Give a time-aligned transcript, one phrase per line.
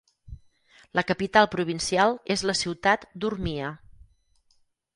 [0.99, 3.71] La capital provincial és la ciutat d'Urmia.